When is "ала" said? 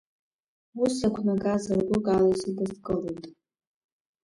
2.13-2.27